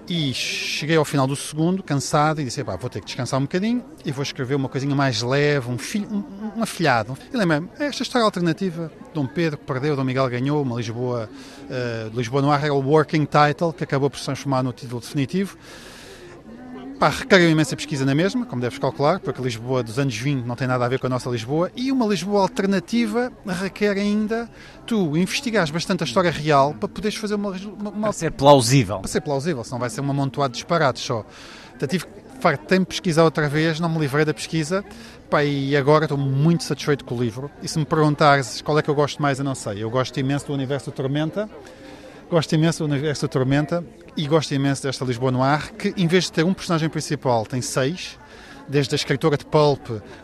E 0.09 0.33
cheguei 0.35 0.97
ao 0.97 1.05
final 1.05 1.27
do 1.27 1.37
segundo, 1.37 1.83
cansado, 1.83 2.41
e 2.41 2.45
disse: 2.45 2.63
vou 2.63 2.91
ter 2.91 3.01
que 3.01 3.07
descansar 3.07 3.39
um 3.39 3.43
bocadinho 3.43 3.85
e 4.05 4.11
vou 4.11 4.23
escrever 4.23 4.55
uma 4.55 4.69
coisinha 4.69 4.95
mais 4.95 5.23
leve, 5.23 5.71
um, 5.71 5.79
filho, 5.79 6.09
um, 6.11 6.59
um 6.59 6.63
afilhado. 6.63 7.17
E 7.33 7.37
lembra-me, 7.37 7.69
esta 7.79 8.03
história 8.03 8.25
alternativa, 8.25 8.91
Dom 9.15 9.27
Pedro 9.27 9.59
perdeu, 9.59 9.95
Dom 9.95 10.03
Miguel 10.03 10.29
ganhou, 10.29 10.63
uma 10.63 10.77
Lisboa, 10.77 11.29
uh, 11.69 12.17
Lisboa 12.17 12.43
no 12.43 12.51
ar 12.51 12.65
era 12.65 12.75
o 12.75 12.81
working 12.81 13.25
title, 13.25 13.73
que 13.73 13.85
acabou 13.85 14.11
por 14.11 14.19
se 14.19 14.25
transformar 14.25 14.63
no 14.63 14.73
título 14.73 15.01
definitivo. 15.01 15.57
Pá, 17.01 17.09
requeriu 17.09 17.49
imensa 17.49 17.75
pesquisa 17.75 18.05
na 18.05 18.15
mesma, 18.15 18.45
como 18.45 18.61
deves 18.61 18.79
calcular, 18.79 19.21
porque 19.21 19.41
a 19.41 19.45
Lisboa 19.45 19.83
dos 19.83 19.99
anos 19.99 20.15
20 20.15 20.45
não 20.45 20.55
tem 20.55 20.69
nada 20.69 20.85
a 20.85 20.89
ver 20.89 20.99
com 20.99 21.07
a 21.07 21.09
nossa 21.09 21.31
Lisboa, 21.31 21.73
e 21.75 21.91
uma 21.91 22.05
Lisboa 22.05 22.43
alternativa 22.43 23.33
requer 23.47 23.97
ainda 23.97 24.47
tu 24.87 25.17
investigares 25.17 25.71
bastante 25.71 26.03
a 26.03 26.07
história 26.07 26.31
real 26.31 26.75
para 26.75 26.91
poderes 26.91 27.17
fazer 27.17 27.37
uma... 27.37 27.53
uma. 27.53 27.91
Para 28.03 28.13
ser 28.13 28.33
plausível. 28.33 28.99
Para 28.99 29.09
ser 29.09 29.23
plausível, 29.23 29.65
senão 29.65 29.79
vai 29.79 29.89
ser 29.89 30.03
uma 30.03 30.13
montoada 30.13 30.53
de 30.53 30.59
disparates 30.59 31.03
só. 31.03 31.25
Então 31.75 31.89
tive 31.89 32.05
que 32.05 32.85
pesquisar 32.85 33.25
outra 33.25 33.49
vez, 33.49 33.81
não 33.81 33.89
me 33.89 33.99
livrei 33.99 34.27
da 34.27 34.35
pesquisa, 34.35 34.85
pá, 35.31 35.43
e 35.43 35.75
agora 35.75 36.05
estou 36.05 36.19
muito 36.19 36.65
satisfeito 36.65 37.03
com 37.07 37.15
o 37.15 37.23
livro. 37.23 37.51
E 37.63 37.69
se 37.69 37.79
me 37.79 37.87
perguntares 37.87 38.61
qual 38.61 38.79
é 38.79 38.83
que 38.83 38.91
eu 38.91 38.95
gosto 38.95 39.23
mais, 39.23 39.39
eu 39.39 39.45
não 39.47 39.55
sei. 39.55 39.83
Eu 39.83 39.89
gosto 39.89 40.21
imenso 40.21 40.49
do 40.49 40.53
universo 40.53 40.91
do 40.91 40.95
Tormenta, 40.95 41.49
Gosto 42.31 42.55
imenso 42.55 42.87
desta 42.87 43.27
Tormenta 43.27 43.85
e 44.17 44.25
gosto 44.29 44.55
imenso 44.55 44.85
desta 44.85 45.05
Lisboa 45.05 45.33
no 45.33 45.43
ar, 45.43 45.73
que 45.73 45.93
em 45.97 46.07
vez 46.07 46.25
de 46.27 46.33
ter 46.33 46.45
um 46.45 46.55
personagem 46.55 46.89
principal, 46.89 47.45
tem 47.45 47.61
seis, 47.61 48.17
desde 48.69 48.95
a 48.95 48.97
escritora 48.97 49.37
de 49.37 49.45
pulp 49.45 49.81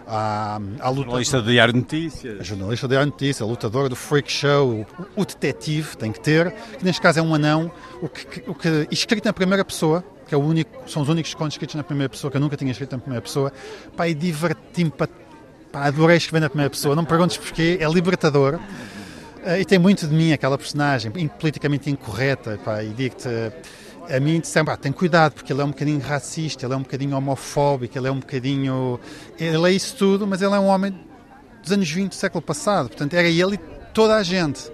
à, 0.06 0.60
à 0.78 0.88
luta... 0.88 1.02
Jornalista 1.02 1.42
do 1.42 1.50
Diário 1.50 1.74
Notícias. 1.74 2.40
A 2.40 2.44
jornalista 2.44 2.86
do 2.86 2.90
Diário 2.92 3.10
Notícias, 3.10 3.42
a 3.42 3.44
lutadora 3.44 3.88
do 3.88 3.96
freak 3.96 4.30
show, 4.30 4.86
o, 5.16 5.20
o, 5.20 5.24
detetive 5.24 5.96
tem 5.96 6.12
que 6.12 6.20
ter, 6.20 6.52
que 6.78 6.84
neste 6.84 7.02
caso 7.02 7.18
é 7.18 7.22
um 7.22 7.34
anão, 7.34 7.72
o 8.00 8.08
que, 8.08 8.48
o 8.48 8.54
que, 8.54 8.86
escrito 8.88 9.24
na 9.24 9.32
primeira 9.32 9.64
pessoa, 9.64 10.04
que 10.28 10.34
é 10.34 10.38
o 10.38 10.42
único, 10.42 10.88
são 10.88 11.02
os 11.02 11.08
únicos 11.08 11.34
contos 11.34 11.54
escritos 11.54 11.74
na 11.74 11.82
primeira 11.82 12.08
pessoa, 12.08 12.30
que 12.30 12.36
eu 12.36 12.40
nunca 12.40 12.56
tinha 12.56 12.70
escrito 12.70 12.92
na 12.92 12.98
primeira 12.98 13.22
pessoa, 13.22 13.52
pá, 13.96 14.06
e 14.06 14.14
diverti-me, 14.14 14.92
pá, 14.92 15.08
adorei 15.72 16.18
escrever 16.18 16.38
na 16.38 16.48
primeira 16.48 16.70
pessoa, 16.70 16.94
não 16.94 17.02
me 17.02 17.08
perguntes 17.08 17.36
porquê, 17.36 17.78
é 17.80 17.88
libertador. 17.88 18.60
Uh, 19.46 19.60
e 19.60 19.64
tem 19.64 19.78
muito 19.78 20.08
de 20.08 20.12
mim 20.12 20.32
aquela 20.32 20.58
personagem, 20.58 21.12
politicamente 21.38 21.88
incorreta, 21.88 22.58
pá, 22.64 22.82
e 22.82 22.88
digo-te 22.88 23.28
a 24.08 24.20
mim 24.20 24.40
disseram, 24.40 24.72
ah, 24.72 24.76
tem 24.76 24.92
cuidado, 24.92 25.34
porque 25.34 25.52
ele 25.52 25.60
é 25.60 25.64
um 25.64 25.70
bocadinho 25.70 26.00
racista, 26.00 26.66
ele 26.66 26.74
é 26.74 26.76
um 26.76 26.82
bocadinho 26.82 27.16
homofóbico, 27.16 27.96
ele 27.98 28.08
é 28.08 28.10
um 28.10 28.20
bocadinho... 28.20 29.00
Ele 29.38 29.68
é 29.68 29.72
isso 29.72 29.96
tudo, 29.96 30.26
mas 30.26 30.42
ele 30.42 30.54
é 30.54 30.58
um 30.58 30.66
homem 30.66 30.96
dos 31.62 31.72
anos 31.72 31.90
20 31.90 32.10
do 32.10 32.14
século 32.14 32.42
passado, 32.42 32.88
portanto 32.88 33.14
era 33.14 33.28
ele 33.28 33.54
e 33.54 33.58
toda 33.92 34.16
a 34.16 34.22
gente. 34.22 34.70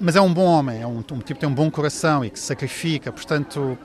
Mas 0.00 0.16
é 0.16 0.20
um 0.20 0.32
bom 0.32 0.44
homem, 0.44 0.80
é 0.80 0.86
um, 0.86 0.98
um 0.98 1.02
tipo 1.02 1.24
que 1.24 1.34
tem 1.34 1.48
um 1.48 1.54
bom 1.54 1.70
coração 1.70 2.24
e 2.24 2.30
que 2.30 2.38
se 2.38 2.46
sacrifica, 2.46 3.12
portanto 3.12 3.78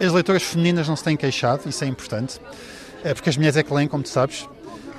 as 0.00 0.12
leitoras 0.12 0.42
femininas 0.42 0.88
não 0.88 0.96
se 0.96 1.04
têm 1.04 1.16
queixado, 1.16 1.68
isso 1.68 1.84
é 1.84 1.86
importante, 1.86 2.40
é 3.02 3.14
porque 3.14 3.30
as 3.30 3.36
mulheres 3.36 3.56
é 3.56 3.62
que 3.62 3.72
leem, 3.72 3.88
como 3.88 4.02
tu 4.02 4.08
sabes, 4.08 4.48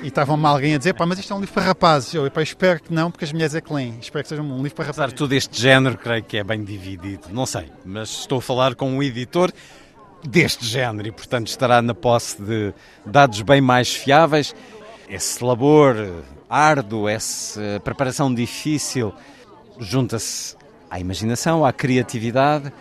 e 0.05 0.09
estavam-me 0.09 0.45
alguém 0.45 0.75
a 0.75 0.77
dizer, 0.77 0.93
pá, 0.93 1.03
mas 1.03 1.17
isto 1.17 1.33
é 1.33 1.35
um 1.35 1.39
livro 1.39 1.55
para 1.55 1.63
rapazes. 1.63 2.13
Eu, 2.13 2.29
pá, 2.29 2.43
espero 2.43 2.79
que 2.79 2.93
não, 2.93 3.09
porque 3.09 3.25
as 3.25 3.33
mulheres 3.33 3.55
é 3.55 3.59
que 3.59 3.74
leem. 3.74 3.97
Espero 4.00 4.24
que 4.24 4.29
seja 4.29 4.41
um 4.43 4.57
livro 4.62 4.75
para 4.75 4.85
rapazes. 4.85 5.00
Apesar 5.00 5.07
de 5.07 5.15
todo 5.15 5.33
este 5.33 5.59
género, 5.59 5.97
creio 5.97 6.24
que 6.24 6.38
é 6.38 6.43
bem 6.43 6.63
dividido. 6.63 7.24
Não 7.31 7.47
sei, 7.47 7.71
mas 7.83 8.09
estou 8.09 8.38
a 8.38 8.41
falar 8.41 8.75
com 8.75 8.88
um 8.88 9.01
editor 9.01 9.51
deste 10.24 10.63
género 10.63 11.07
e, 11.07 11.12
portanto, 11.12 11.47
estará 11.47 11.81
na 11.81 11.95
posse 11.95 12.39
de 12.39 12.71
dados 13.03 13.41
bem 13.41 13.62
mais 13.62 13.95
fiáveis. 13.95 14.53
Esse 15.09 15.43
labor 15.43 15.95
árduo, 16.47 17.09
essa 17.09 17.81
preparação 17.83 18.31
difícil, 18.31 19.12
junta-se 19.79 20.55
à 20.88 21.00
imaginação, 21.00 21.65
à 21.65 21.74
criatividade, 21.74 22.71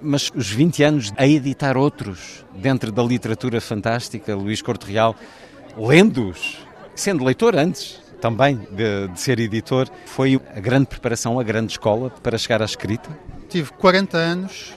mas 0.00 0.30
os 0.32 0.48
20 0.48 0.82
anos 0.84 1.12
a 1.16 1.26
editar 1.26 1.76
outros 1.76 2.44
dentro 2.54 2.92
da 2.92 3.02
literatura 3.02 3.60
fantástica, 3.60 4.36
Luís 4.36 4.62
Corte 4.62 4.86
Real, 4.86 5.16
lendo-os, 5.78 6.58
sendo 6.94 7.24
leitor 7.24 7.56
antes 7.56 8.00
também 8.20 8.56
de, 8.72 9.08
de, 9.08 9.20
ser 9.20 9.38
editor, 9.38 9.88
foi 10.04 10.40
a 10.54 10.60
grande 10.60 10.86
preparação, 10.86 11.38
a 11.38 11.42
grande 11.42 11.72
escola 11.72 12.10
para 12.10 12.36
chegar 12.36 12.60
à 12.60 12.64
escrita? 12.64 13.08
Tive 13.48 13.70
40 13.72 14.16
anos 14.18 14.74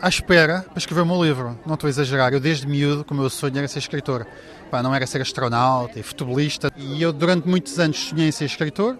à 0.00 0.08
espera 0.08 0.64
para 0.68 0.78
escrever 0.78 1.02
o 1.02 1.06
meu 1.06 1.22
livro. 1.22 1.58
Não 1.66 1.74
estou 1.74 1.88
a 1.88 1.90
exagerar. 1.90 2.32
Eu, 2.32 2.40
desde 2.40 2.66
miúdo, 2.66 3.04
o 3.10 3.14
meu 3.14 3.28
sonho 3.28 3.58
era 3.58 3.66
ser 3.66 3.80
escritor. 3.80 4.26
Pá, 4.70 4.82
não 4.82 4.94
era 4.94 5.06
ser 5.06 5.20
astronauta 5.20 5.98
e 5.98 6.02
futebolista. 6.02 6.70
E 6.76 7.02
eu, 7.02 7.12
durante 7.12 7.48
muitos 7.48 7.78
anos, 7.78 7.98
sonhei 7.98 8.28
em 8.28 8.32
ser 8.32 8.44
escritor. 8.44 8.98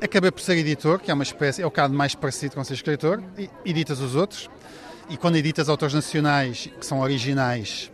Acabei 0.00 0.30
por 0.30 0.40
ser 0.40 0.56
editor, 0.56 1.00
que 1.00 1.10
é 1.10 1.14
uma 1.14 1.24
espécie, 1.24 1.60
é 1.60 1.66
o 1.66 1.70
caso 1.70 1.92
mais 1.92 2.14
parecido 2.14 2.54
com 2.54 2.64
ser 2.64 2.74
escritor. 2.74 3.22
E 3.36 3.50
editas 3.64 4.00
os 4.00 4.14
outros. 4.14 4.48
E 5.10 5.16
quando 5.16 5.36
editas 5.36 5.68
autores 5.68 5.94
nacionais 5.94 6.68
que 6.78 6.86
são 6.86 7.00
originais, 7.00 7.90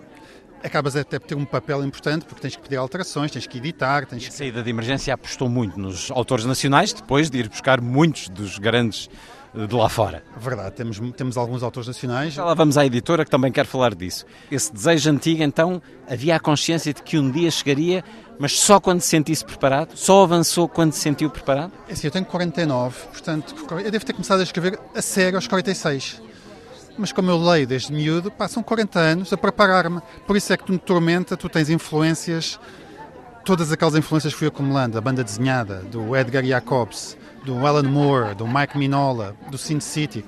acabas 0.64 0.97
até 0.97 1.18
por 1.18 1.26
ter 1.26 1.35
um 1.35 1.44
papel 1.44 1.85
importante 1.85 2.25
porque 2.25 2.40
tens 2.40 2.56
que 2.56 2.62
pedir 2.62 2.76
alterações, 2.76 3.30
tens 3.30 3.47
que 3.47 3.59
editar. 3.59 4.06
Tens 4.06 4.25
que... 4.25 4.28
A 4.30 4.33
saída 4.33 4.62
de 4.62 4.71
emergência 4.71 5.12
apostou 5.12 5.49
muito 5.49 5.78
nos 5.78 6.11
autores 6.11 6.44
nacionais, 6.44 6.92
depois 6.92 7.30
de 7.30 7.38
ir 7.38 7.49
buscar 7.49 7.80
muitos 7.80 8.28
dos 8.28 8.59
grandes 8.59 9.09
eh, 9.54 9.66
de 9.66 9.75
lá 9.75 9.88
fora. 9.88 10.25
Verdade, 10.37 10.75
temos, 10.75 10.99
temos 11.16 11.37
alguns 11.37 11.62
autores 11.62 11.87
nacionais. 11.87 12.33
Já 12.33 12.44
lá 12.44 12.54
vamos 12.54 12.78
à 12.78 12.87
editora 12.87 13.25
que 13.25 13.30
também 13.30 13.52
quer 13.52 13.66
falar 13.66 13.94
disso. 13.94 14.25
Esse 14.50 14.73
desejo 14.73 15.11
antigo, 15.11 15.42
então, 15.42 15.83
havia 16.09 16.37
a 16.37 16.40
consciência 16.40 16.94
de 16.94 17.02
que 17.02 17.18
um 17.18 17.30
dia 17.30 17.50
chegaria, 17.50 18.02
mas 18.38 18.59
só 18.59 18.80
quando 18.80 19.00
se 19.00 19.09
sentisse 19.09 19.44
preparado? 19.44 19.94
Só 19.94 20.25
avançou 20.25 20.68
quando 20.68 20.92
se 20.92 21.00
sentiu 21.00 21.30
preparado? 21.30 21.73
É 21.88 21.92
assim, 21.92 22.06
eu 22.06 22.11
tenho 22.11 22.25
49, 22.25 22.99
portanto, 23.09 23.54
eu 23.85 23.90
devo 23.90 24.04
ter 24.04 24.12
começado 24.12 24.40
a 24.40 24.42
escrever 24.42 24.78
a 24.94 25.02
sério 25.02 25.37
aos 25.37 25.47
46 25.47 26.24
mas 26.99 27.13
como 27.13 27.31
eu 27.31 27.39
leio 27.39 27.67
desde 27.67 27.93
miúdo, 27.93 28.31
passam 28.31 28.63
40 28.63 28.99
anos 28.99 29.33
a 29.33 29.37
preparar-me. 29.37 30.01
Por 30.27 30.37
isso 30.37 30.53
é 30.53 30.57
que 30.57 30.65
tu 30.65 30.73
no 30.73 30.79
Tormenta 30.79 31.37
tu 31.37 31.49
tens 31.49 31.69
influências, 31.71 32.59
todas 33.45 33.73
aquelas 33.73 33.95
influências 33.95 34.33
que 34.33 34.39
fui 34.39 34.49
acumulando, 34.49 34.97
a 34.97 35.01
banda 35.01 35.25
desenhada, 35.25 35.77
do 35.91 36.17
Edgar 36.17 36.45
Jacobs, 36.45 37.17
do 37.45 37.67
Alan 37.67 37.83
Moore, 37.83 38.35
do 38.35 38.47
Mike 38.47 38.79
Minola, 38.79 39.37
do 39.51 39.59
Sin 39.59 39.81
City, 39.81 40.25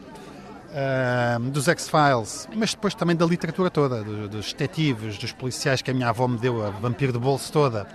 uh, 0.76 1.40
dos 1.40 1.68
X-Files, 1.68 2.48
mas 2.54 2.74
depois 2.74 2.94
também 2.94 3.16
da 3.16 3.24
literatura 3.24 3.70
toda, 3.70 4.02
do, 4.02 4.28
dos 4.28 4.52
detetives, 4.52 5.16
dos 5.18 5.32
policiais 5.32 5.80
que 5.80 5.90
a 5.90 5.94
minha 5.94 6.08
avó 6.08 6.28
me 6.28 6.38
deu, 6.38 6.64
a 6.64 6.70
vampiro 6.70 7.12
de 7.12 7.18
bolso 7.18 7.50
toda, 7.52 7.86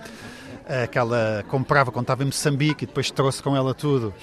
aquela 0.82 1.44
comprava 1.48 1.90
quando 1.92 2.04
estava 2.04 2.22
em 2.22 2.26
Moçambique 2.26 2.84
e 2.84 2.86
depois 2.86 3.10
trouxe 3.10 3.42
com 3.42 3.56
ela 3.56 3.74
tudo. 3.74 4.14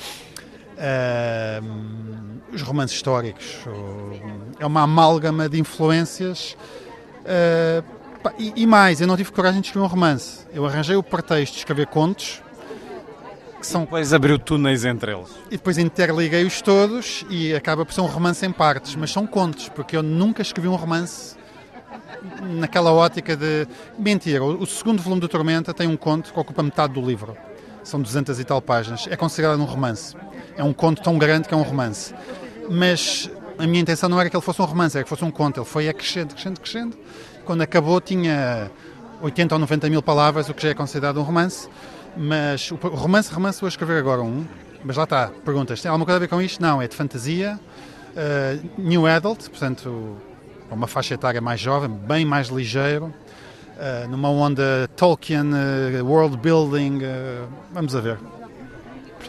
Uh, 0.79 2.39
os 2.53 2.61
romances 2.61 2.95
históricos. 2.95 3.59
É 4.59 4.65
uma 4.65 4.83
amálgama 4.83 5.49
de 5.49 5.59
influências. 5.59 6.55
Uh, 7.21 7.83
e, 8.37 8.63
e, 8.63 8.67
mais, 8.67 9.01
eu 9.01 9.07
não 9.07 9.15
tive 9.15 9.31
coragem 9.31 9.61
de 9.61 9.67
escrever 9.67 9.85
um 9.85 9.89
romance. 9.89 10.45
Eu 10.53 10.65
arranjei 10.65 10.95
o 10.95 11.03
pretexto 11.03 11.53
de 11.53 11.59
escrever 11.59 11.87
contos. 11.87 12.41
Que 13.59 13.67
são... 13.67 13.81
Depois 13.81 14.13
abriu 14.13 14.39
túneis 14.39 14.85
entre 14.85 15.13
eles. 15.13 15.29
E 15.47 15.57
depois 15.57 15.77
interliguei-os 15.77 16.61
todos 16.61 17.25
e 17.29 17.53
acaba 17.53 17.85
por 17.85 17.93
ser 17.93 18.01
um 18.01 18.05
romance 18.05 18.45
em 18.45 18.51
partes, 18.51 18.95
mas 18.95 19.11
são 19.11 19.27
contos, 19.27 19.67
porque 19.67 19.97
eu 19.97 20.03
nunca 20.03 20.41
escrevi 20.41 20.69
um 20.69 20.75
romance 20.75 21.35
naquela 22.41 22.93
ótica 22.93 23.35
de. 23.35 23.67
Mentira, 23.97 24.43
o 24.43 24.65
segundo 24.65 25.01
volume 25.01 25.21
do 25.21 25.27
Tormenta 25.27 25.73
tem 25.73 25.87
um 25.87 25.97
conto 25.97 26.31
que 26.31 26.39
ocupa 26.39 26.63
metade 26.63 26.93
do 26.93 27.01
livro. 27.01 27.35
São 27.83 28.01
200 28.01 28.39
e 28.39 28.43
tal 28.43 28.61
páginas. 28.61 29.07
É 29.09 29.17
considerado 29.17 29.59
um 29.59 29.65
romance 29.65 30.15
é 30.59 30.63
um 30.63 30.73
conto 30.73 31.01
tão 31.01 31.17
grande 31.17 31.47
que 31.47 31.53
é 31.53 31.57
um 31.57 31.61
romance. 31.61 32.13
Mas 32.69 33.31
a 33.57 33.65
minha 33.65 33.81
intenção 33.81 34.09
não 34.09 34.19
era 34.19 34.29
que 34.29 34.35
ele 34.35 34.43
fosse 34.43 34.61
um 34.61 34.65
romance, 34.65 34.97
era 34.97 35.03
que 35.03 35.09
fosse 35.09 35.23
um 35.23 35.31
conto. 35.31 35.61
Ele 35.61 35.65
foi 35.65 35.87
acrescendo, 35.87 36.33
crescendo, 36.33 36.59
crescendo. 36.59 36.97
Quando 37.45 37.61
acabou 37.61 37.99
tinha 38.01 38.69
80 39.21 39.55
ou 39.55 39.59
90 39.59 39.89
mil 39.89 40.03
palavras, 40.03 40.49
o 40.49 40.53
que 40.53 40.63
já 40.63 40.69
é 40.69 40.73
considerado 40.73 41.17
um 41.17 41.23
romance. 41.23 41.69
Mas 42.15 42.69
o 42.71 42.75
romance, 42.75 43.33
romance, 43.33 43.61
vou 43.61 43.69
escrever 43.69 43.97
agora 43.97 44.21
um. 44.21 44.45
Mas 44.83 44.97
lá 44.97 45.05
está, 45.05 45.31
perguntas, 45.45 45.81
tem 45.81 45.89
alguma 45.89 46.05
coisa 46.05 46.17
a 46.17 46.19
ver 46.19 46.27
com 46.27 46.41
isto? 46.41 46.61
Não, 46.61 46.81
é 46.81 46.87
de 46.87 46.95
fantasia, 46.95 47.59
uh, 48.15 48.81
new 48.81 49.05
adult, 49.05 49.49
portanto, 49.49 50.17
uma 50.71 50.87
faixa 50.87 51.15
etária 51.15 51.41
mais 51.41 51.59
jovem, 51.59 51.89
bem 51.89 52.25
mais 52.25 52.47
ligeiro, 52.47 53.05
uh, 53.05 54.07
numa 54.09 54.29
onda 54.29 54.89
Tolkien, 54.95 55.51
uh, 55.51 56.05
world 56.05 56.37
building, 56.37 56.99
vamos 57.73 57.93
a 57.93 57.99
ver. 57.99 58.38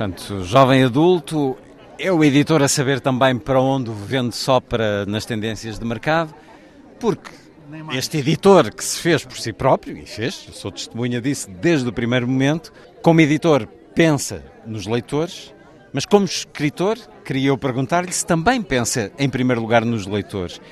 Portanto, 0.00 0.42
jovem 0.44 0.82
adulto, 0.82 1.58
é 1.98 2.10
o 2.10 2.24
editor 2.24 2.62
a 2.62 2.68
saber 2.68 3.00
também 3.00 3.36
para 3.36 3.60
onde 3.60 3.90
vende 3.90 4.34
só 4.34 4.58
para 4.58 5.04
nas 5.04 5.26
tendências 5.26 5.78
de 5.78 5.84
mercado, 5.84 6.34
porque 6.98 7.30
este 7.92 8.16
editor 8.16 8.74
que 8.74 8.82
se 8.82 8.98
fez 8.98 9.26
por 9.26 9.36
si 9.36 9.52
próprio, 9.52 9.98
e 9.98 10.06
fez, 10.06 10.46
eu 10.48 10.54
sou 10.54 10.72
testemunha 10.72 11.20
disso 11.20 11.50
desde 11.50 11.86
o 11.86 11.92
primeiro 11.92 12.26
momento, 12.26 12.72
como 13.02 13.20
editor 13.20 13.68
pensa 13.94 14.42
nos 14.64 14.86
leitores, 14.86 15.52
mas 15.92 16.06
como 16.06 16.24
escritor, 16.24 16.96
queria 17.22 17.48
eu 17.48 17.58
perguntar-lhe 17.58 18.10
se 18.10 18.24
também 18.24 18.62
pensa 18.62 19.12
em 19.18 19.28
primeiro 19.28 19.60
lugar 19.60 19.84
nos 19.84 20.06
leitores. 20.06 20.62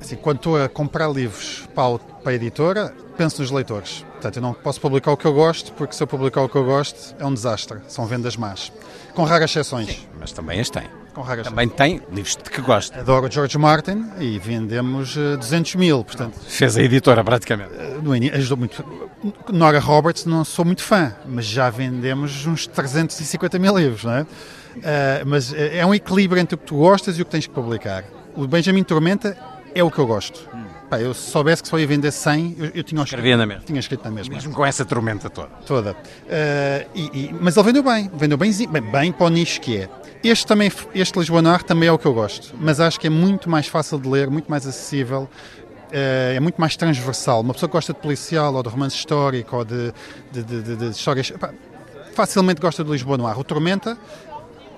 Assim, 0.00 0.14
quando 0.14 0.36
estou 0.36 0.62
a 0.62 0.68
comprar 0.68 1.08
livros 1.08 1.68
para 1.74 2.30
a 2.30 2.34
editora, 2.34 2.94
penso 3.16 3.40
nos 3.40 3.50
leitores. 3.50 4.04
Portanto, 4.12 4.36
eu 4.36 4.42
não 4.42 4.52
posso 4.52 4.80
publicar 4.80 5.12
o 5.12 5.16
que 5.16 5.24
eu 5.24 5.32
gosto, 5.32 5.72
porque 5.72 5.94
se 5.94 6.02
eu 6.02 6.06
publicar 6.06 6.42
o 6.42 6.48
que 6.48 6.56
eu 6.56 6.64
gosto 6.64 7.14
é 7.18 7.24
um 7.24 7.32
desastre. 7.32 7.78
São 7.88 8.06
vendas 8.06 8.36
más. 8.36 8.72
Com 9.14 9.24
raras 9.24 9.50
exceções. 9.50 9.88
Sim, 9.88 10.06
mas 10.18 10.32
também 10.32 10.60
as 10.60 10.70
tem. 10.70 10.84
Com 11.14 11.22
raras 11.22 11.46
também 11.46 11.68
tem 11.68 12.02
livros 12.12 12.36
de 12.36 12.50
que 12.50 12.60
gosta. 12.60 13.00
Adoro 13.00 13.30
George 13.30 13.56
Martin 13.56 14.04
e 14.18 14.38
vendemos 14.38 15.14
200 15.14 15.74
eh, 15.74 15.78
mil. 15.78 16.04
Portanto, 16.04 16.38
Fez 16.46 16.76
a 16.76 16.82
editora 16.82 17.24
praticamente. 17.24 17.70
Eh, 17.74 17.98
no 18.02 18.14
início, 18.14 18.36
ajudou 18.36 18.58
muito. 18.58 18.84
Nora 19.50 19.80
Roberts 19.80 20.26
não 20.26 20.44
sou 20.44 20.64
muito 20.64 20.82
fã, 20.82 21.14
mas 21.26 21.46
já 21.46 21.70
vendemos 21.70 22.46
uns 22.46 22.66
350 22.66 23.58
mil 23.58 23.76
livros, 23.78 24.04
não 24.04 24.12
é? 24.12 24.22
Uh, 24.22 24.26
mas 25.24 25.54
é 25.54 25.84
um 25.86 25.94
equilíbrio 25.94 26.38
entre 26.38 26.54
o 26.54 26.58
que 26.58 26.66
tu 26.66 26.76
gostas 26.76 27.18
e 27.18 27.22
o 27.22 27.24
que 27.24 27.30
tens 27.30 27.46
que 27.46 27.54
publicar. 27.54 28.04
O 28.34 28.46
Benjamin 28.46 28.82
Tormenta 28.82 29.34
é 29.74 29.82
o 29.82 29.90
que 29.90 29.98
eu 29.98 30.06
gosto. 30.06 30.46
Hum. 30.54 30.75
Pá, 30.88 31.00
eu 31.00 31.12
se 31.12 31.30
soubesse 31.30 31.62
que 31.62 31.68
só 31.68 31.78
ia 31.78 31.86
vender 31.86 32.12
100, 32.12 32.56
eu, 32.58 32.64
eu 32.66 32.84
tinha, 32.84 33.02
escrito, 33.02 33.36
na 33.36 33.46
mesma. 33.46 33.64
tinha 33.64 33.80
escrito 33.80 34.04
na 34.04 34.10
mesma. 34.10 34.34
Mesmo 34.34 34.52
com 34.52 34.64
essa 34.64 34.84
tormenta 34.84 35.28
toda. 35.28 35.48
Toda. 35.66 35.92
Uh, 35.92 36.88
e, 36.94 37.02
e, 37.12 37.34
mas 37.40 37.56
ele 37.56 37.66
vendeu 37.66 37.82
bem, 37.82 38.10
vendeu 38.14 38.38
bem, 38.38 38.52
bem, 38.68 38.82
bem 38.82 39.12
para 39.12 39.26
o 39.26 39.28
nicho 39.28 39.60
que 39.60 39.78
é. 39.78 39.88
Este, 40.22 40.46
também, 40.46 40.70
este 40.94 41.18
Lisboa 41.18 41.42
Noir 41.42 41.62
também 41.64 41.88
é 41.88 41.92
o 41.92 41.98
que 41.98 42.06
eu 42.06 42.14
gosto, 42.14 42.54
mas 42.60 42.78
acho 42.78 43.00
que 43.00 43.08
é 43.08 43.10
muito 43.10 43.50
mais 43.50 43.66
fácil 43.66 43.98
de 43.98 44.08
ler, 44.08 44.30
muito 44.30 44.48
mais 44.48 44.64
acessível, 44.64 45.22
uh, 45.22 46.36
é 46.36 46.38
muito 46.38 46.60
mais 46.60 46.76
transversal. 46.76 47.40
Uma 47.40 47.52
pessoa 47.52 47.68
que 47.68 47.72
gosta 47.72 47.92
de 47.92 47.98
policial 47.98 48.54
ou 48.54 48.62
de 48.62 48.68
romance 48.68 48.94
histórico 48.94 49.56
ou 49.56 49.64
de, 49.64 49.92
de, 50.30 50.42
de, 50.44 50.76
de 50.76 50.90
histórias. 50.90 51.32
Pá, 51.32 51.52
facilmente 52.14 52.60
gosta 52.60 52.84
de 52.84 52.90
Lisboa 52.90 53.18
Noir. 53.18 53.38
O 53.38 53.44
Tormenta 53.44 53.98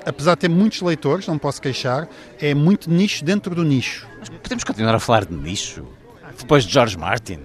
apesar 0.06 0.34
de 0.36 0.40
ter 0.40 0.48
muitos 0.48 0.80
leitores, 0.80 1.26
não 1.26 1.36
posso 1.36 1.60
queixar, 1.60 2.08
é 2.40 2.54
muito 2.54 2.90
nicho 2.90 3.22
dentro 3.22 3.54
do 3.54 3.62
nicho. 3.62 4.08
Mas 4.18 4.30
podemos 4.30 4.64
continuar 4.64 4.94
a 4.94 5.00
falar 5.00 5.26
de 5.26 5.34
nicho? 5.34 5.84
Depois 6.38 6.64
de 6.64 6.72
George 6.72 6.96
Martin? 6.96 7.40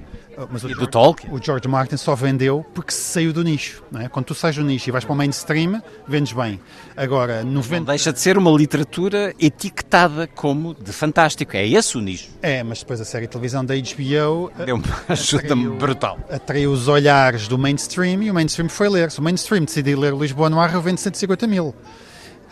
Mas 0.51 0.63
o 0.63 0.67
E 0.67 0.69
do 0.71 0.75
George- 0.77 0.91
Tolkien? 0.91 1.31
O 1.31 1.39
George 1.39 1.67
Martin 1.67 1.95
só 1.95 2.15
vendeu 2.15 2.65
porque 2.73 2.91
saiu 2.91 3.31
do 3.31 3.43
nicho. 3.43 3.83
Não 3.91 4.01
é? 4.01 4.09
Quando 4.09 4.25
tu 4.25 4.33
sais 4.33 4.55
do 4.55 4.63
nicho 4.63 4.89
e 4.89 4.91
vais 4.91 5.05
para 5.05 5.13
o 5.13 5.15
mainstream, 5.15 5.79
vendes 6.07 6.33
bem. 6.33 6.59
Agora, 6.97 7.43
Não 7.43 7.51
90... 7.53 7.91
deixa 7.91 8.11
de 8.11 8.19
ser 8.19 8.35
uma 8.35 8.49
literatura 8.49 9.31
etiquetada 9.39 10.25
como 10.25 10.73
de 10.73 10.91
fantástico. 10.91 11.55
É 11.55 11.67
esse 11.67 11.95
o 11.99 12.01
nicho. 12.01 12.29
É, 12.41 12.63
mas 12.63 12.79
depois 12.79 12.99
a 12.99 13.05
série 13.05 13.27
de 13.27 13.31
televisão 13.31 13.63
da 13.63 13.75
HBO 13.75 14.51
eh, 14.59 14.65
Deu 14.65 14.75
uma 14.77 14.83
ajuda-me 15.07 15.65
Atraiu- 15.65 15.75
brutal. 15.77 16.19
atraiu 16.27 16.71
os 16.71 16.87
olhares 16.87 17.47
do 17.47 17.55
mainstream 17.57 18.23
e 18.23 18.31
o 18.31 18.33
mainstream 18.33 18.67
foi 18.69 18.89
ler. 18.89 19.11
Se 19.11 19.19
o 19.19 19.21
mainstream 19.23 19.63
decidir 19.65 19.95
ler 19.95 20.15
Lisboa 20.15 20.49
no 20.49 20.59
ar, 20.59 20.73
eu 20.73 20.81
vendo 20.81 20.97
150 20.97 21.45
mil. 21.45 21.75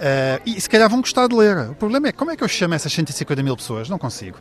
Eh, 0.03 0.41
e 0.47 0.59
se 0.59 0.67
calhar 0.67 0.89
vão 0.89 0.99
gostar 0.99 1.27
de 1.27 1.35
ler. 1.35 1.69
O 1.69 1.75
problema 1.75 2.07
é 2.07 2.11
como 2.11 2.31
é 2.31 2.35
que 2.35 2.43
eu 2.43 2.47
chamo 2.47 2.73
essas 2.73 2.91
150 2.91 3.43
mil 3.43 3.55
pessoas? 3.55 3.87
Não 3.87 3.99
consigo. 3.99 4.39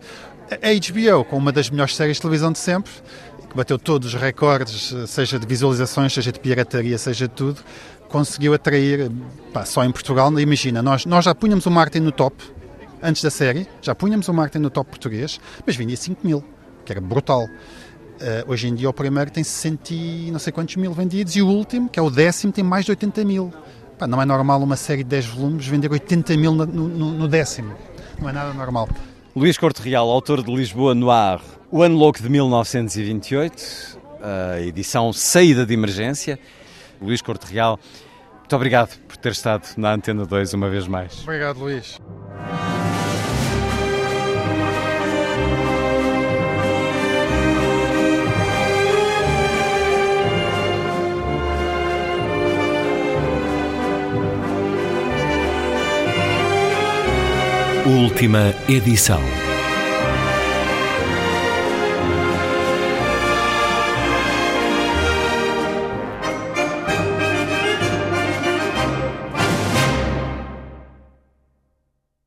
A 0.50 0.56
HBO, 0.56 1.22
com 1.26 1.36
uma 1.36 1.52
das 1.52 1.68
melhores 1.68 1.94
séries 1.94 2.16
de 2.16 2.22
televisão 2.22 2.50
de 2.50 2.58
sempre, 2.58 2.90
que 3.48 3.54
bateu 3.54 3.78
todos 3.78 4.14
os 4.14 4.20
recordes, 4.20 4.94
seja 5.06 5.38
de 5.38 5.46
visualizações, 5.46 6.14
seja 6.14 6.32
de 6.32 6.40
pirataria, 6.40 6.96
seja 6.96 7.28
de 7.28 7.34
tudo, 7.34 7.60
conseguiu 8.08 8.54
atrair, 8.54 9.12
pá, 9.52 9.66
só 9.66 9.84
em 9.84 9.92
Portugal, 9.92 10.36
imagina, 10.40 10.82
nós, 10.82 11.04
nós 11.04 11.24
já 11.26 11.34
punhamos 11.34 11.66
o 11.66 11.70
Martin 11.70 12.00
no 12.00 12.10
top, 12.10 12.42
antes 13.02 13.22
da 13.22 13.30
série, 13.30 13.68
já 13.82 13.94
punhamos 13.94 14.28
o 14.28 14.34
Martin 14.34 14.58
no 14.58 14.70
top 14.70 14.88
português, 14.90 15.38
mas 15.66 15.76
vendia 15.76 15.96
5 15.96 16.26
mil, 16.26 16.42
que 16.86 16.92
era 16.92 17.00
brutal. 17.00 17.44
Uh, 17.44 18.52
hoje 18.52 18.68
em 18.68 18.74
dia 18.74 18.88
o 18.88 18.92
primeiro 18.92 19.30
tem 19.30 19.42
60 19.42 19.94
e 19.94 20.30
não 20.30 20.38
sei 20.38 20.52
quantos 20.52 20.76
mil 20.76 20.92
vendidos 20.92 21.34
e 21.36 21.42
o 21.42 21.48
último, 21.48 21.88
que 21.88 21.98
é 21.98 22.02
o 22.02 22.10
décimo, 22.10 22.52
tem 22.52 22.62
mais 22.62 22.84
de 22.84 22.90
80 22.90 23.24
mil. 23.24 23.52
Pá, 24.00 24.06
não 24.06 24.20
é 24.20 24.24
normal 24.24 24.62
uma 24.62 24.76
série 24.76 25.04
de 25.04 25.10
10 25.10 25.26
volumes 25.26 25.66
vender 25.66 25.92
80 25.92 26.34
mil 26.38 26.52
no, 26.54 26.64
no- 26.64 27.10
no 27.12 27.28
décimo. 27.28 27.74
Não 28.18 28.30
é 28.30 28.32
nada 28.32 28.54
normal. 28.54 28.88
Luís 29.36 29.58
Corte 29.58 29.82
Real, 29.82 30.08
autor 30.08 30.42
de 30.42 30.50
Lisboa 30.52 30.94
Noir, 30.94 31.38
O 31.70 31.82
Ano 31.82 31.96
Louco 31.98 32.20
de 32.20 32.28
1928, 32.30 33.98
a 34.22 34.60
edição 34.62 35.12
Saída 35.12 35.66
de 35.66 35.74
Emergência. 35.74 36.38
Luís 37.00 37.20
Corte 37.20 37.44
Real, 37.44 37.78
muito 38.38 38.56
obrigado 38.56 38.98
por 39.06 39.18
ter 39.18 39.32
estado 39.32 39.68
na 39.76 39.92
Antena 39.92 40.24
2 40.24 40.54
uma 40.54 40.70
vez 40.70 40.88
mais. 40.88 41.20
Obrigado, 41.22 41.58
Luís. 41.60 42.00
Última 57.86 58.54
edição. 58.68 59.49